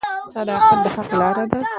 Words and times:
•صداقت 0.33 0.77
د 0.83 0.85
حق 0.95 1.09
لاره 1.19 1.45
ده. 1.51 1.59